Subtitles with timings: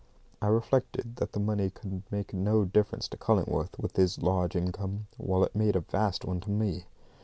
[0.41, 5.05] I reflected that the money could make no difference to Cullingworth, with his large income,
[5.17, 6.85] while it made a vast one to me.